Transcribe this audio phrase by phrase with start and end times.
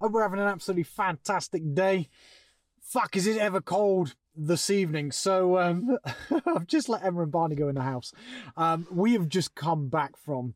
[0.00, 2.08] Hope we're having an absolutely fantastic day.
[2.80, 5.12] Fuck, is it ever cold this evening?
[5.12, 5.98] So um,
[6.46, 8.12] I've just let Emma and Barney go in the house.
[8.56, 10.54] Um, we have just come back from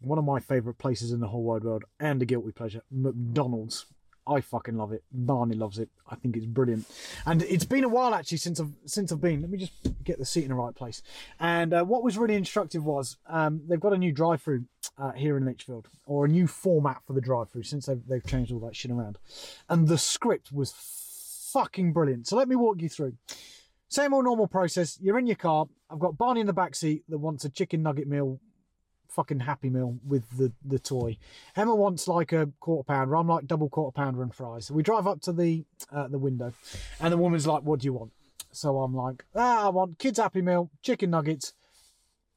[0.00, 3.86] one of my favourite places in the whole wide world and a guilty pleasure, McDonald's.
[4.26, 5.04] I fucking love it.
[5.12, 5.88] Barney loves it.
[6.08, 6.86] I think it's brilliant.
[7.24, 9.40] And it's been a while actually since I've since I've been.
[9.40, 9.72] Let me just
[10.04, 11.02] get the seat in the right place.
[11.38, 14.64] And uh, what was really instructive was um, they've got a new drive-through
[14.98, 18.52] uh, here in Lichfield, or a new format for the drive-through since they've they've changed
[18.52, 19.18] all that shit around.
[19.68, 20.72] And the script was
[21.52, 22.26] fucking brilliant.
[22.26, 23.14] So let me walk you through.
[23.88, 24.98] Same old normal process.
[25.00, 25.68] You're in your car.
[25.88, 28.40] I've got Barney in the back seat that wants a chicken nugget meal
[29.08, 31.16] fucking happy meal with the the toy.
[31.54, 33.16] Emma wants like a quarter pounder.
[33.16, 34.66] I'm like double quarter pounder and fries.
[34.66, 36.52] So we drive up to the uh, the window,
[37.00, 38.12] and the woman's like, "What do you want?"
[38.52, 41.54] So I'm like, "Ah, I want kids happy meal, chicken nuggets,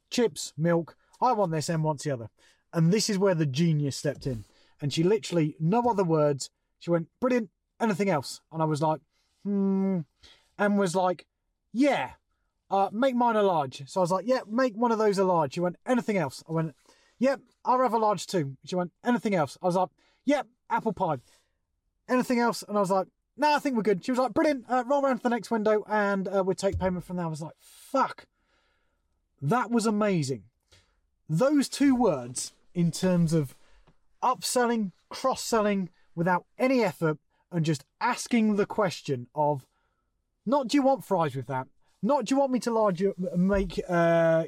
[0.10, 0.96] chips, milk.
[1.22, 1.70] I want this.
[1.70, 2.30] Emma wants the other."
[2.72, 4.46] And this is where the genius stepped in,
[4.82, 6.50] and she literally no other words.
[6.80, 7.50] She went, "Brilliant.
[7.80, 9.02] Anything else?" And I was like,
[9.44, 10.02] "Hmm,"
[10.58, 11.26] and was like,
[11.74, 12.12] "Yeah."
[12.70, 13.88] Uh, make mine a large.
[13.90, 15.54] So I was like, yeah, make one of those a large.
[15.54, 16.44] She went, anything else?
[16.48, 16.76] I went,
[17.18, 18.58] yep, I'll have a large too.
[18.66, 19.58] She went, anything else?
[19.62, 19.90] I was like,
[20.26, 21.18] yep, apple pie.
[22.08, 22.64] Anything else?
[22.68, 24.04] And I was like, no, I think we're good.
[24.04, 26.80] She was like, brilliant, uh, roll around to the next window and uh, we'll take
[26.80, 27.26] payment from there.
[27.26, 28.26] I was like, fuck.
[29.42, 30.44] That was amazing.
[31.30, 33.56] Those two words, in terms of
[34.22, 37.18] upselling, cross selling without any effort,
[37.52, 39.66] and just asking the question of,
[40.46, 41.68] not do you want fries with that?
[42.02, 43.04] Not do you want me to large
[43.36, 44.46] make uh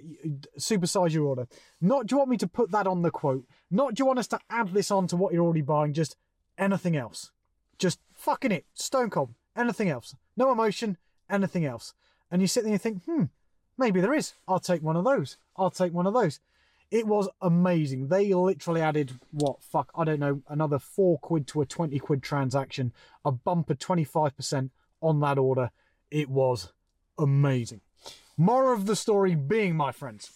[0.57, 1.47] supersize your order?
[1.81, 3.45] Not do you want me to put that on the quote?
[3.69, 5.93] Not do you want us to add this on to what you're already buying?
[5.93, 6.15] Just
[6.57, 7.31] anything else.
[7.77, 8.65] Just fucking it.
[8.73, 9.33] Stone cold.
[9.55, 10.15] Anything else.
[10.37, 10.97] No emotion.
[11.29, 11.93] Anything else.
[12.29, 13.23] And you sit there and you think, hmm,
[13.77, 14.33] maybe there is.
[14.47, 15.37] I'll take one of those.
[15.57, 16.39] I'll take one of those.
[16.89, 18.09] It was amazing.
[18.09, 22.21] They literally added what fuck I don't know another four quid to a twenty quid
[22.21, 22.91] transaction,
[23.23, 25.71] a bumper twenty five percent on that order.
[26.09, 26.73] It was
[27.17, 27.81] amazing.
[28.37, 30.31] More of the story being, my friends,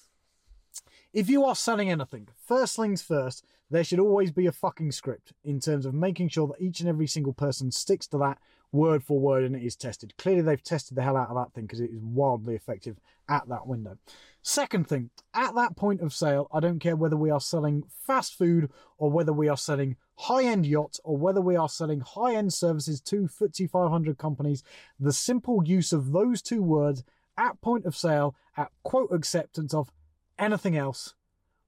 [1.14, 5.34] if you are selling anything, first things first, there should always be a fucking script
[5.44, 8.38] in terms of making sure that each and every single person sticks to that
[8.72, 10.14] word for word and it is tested.
[10.18, 12.98] Clearly, they've tested the hell out of that thing because it is wildly effective
[13.30, 13.98] at that window.
[14.42, 18.38] Second thing, at that point of sale, I don't care whether we are selling fast
[18.38, 22.36] food or whether we are selling high end yachts or whether we are selling high
[22.36, 24.64] end services to FTSE 500 companies,
[25.00, 27.04] the simple use of those two words
[27.38, 29.92] at point of sale, at quote acceptance of
[30.40, 31.14] anything else,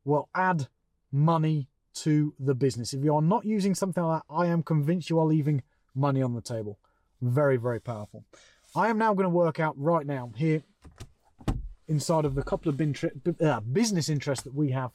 [0.06, 0.68] will add
[1.12, 2.94] money to the business.
[2.94, 5.64] If you are not using something like that, I am convinced you are leaving
[5.96, 6.79] money on the table.
[7.22, 8.24] Very, very powerful.
[8.75, 10.62] I am now going to work out right now here
[11.88, 14.91] inside of the couple of bin tri- uh, business interests that we have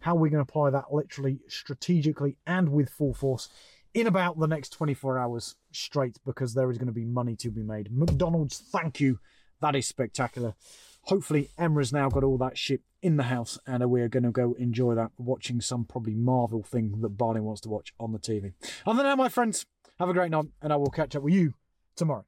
[0.00, 3.48] how going to apply that literally strategically and with full force
[3.94, 7.50] in about the next 24 hours straight because there is going to be money to
[7.50, 7.88] be made.
[7.90, 9.18] McDonald's, thank you.
[9.60, 10.54] That is spectacular.
[11.02, 14.54] Hopefully, Emma's now got all that shit in the house and we're going to go
[14.58, 18.52] enjoy that watching some probably Marvel thing that Barney wants to watch on the TV.
[18.86, 19.66] Other than that, my friends,
[19.98, 21.54] have a great night and I will catch up with you
[21.96, 22.24] tomorrow.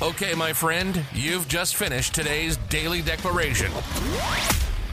[0.00, 3.72] Okay, my friend, you've just finished today's daily declaration.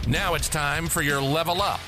[0.08, 1.82] Now it's time for your level up